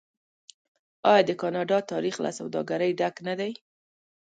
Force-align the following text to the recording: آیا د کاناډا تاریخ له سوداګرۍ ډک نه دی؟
آیا 1.11 1.23
د 1.27 1.31
کاناډا 1.41 1.77
تاریخ 1.91 2.15
له 2.25 2.31
سوداګرۍ 2.39 2.91
ډک 2.99 3.15
نه 3.27 3.33
دی؟ 3.39 3.51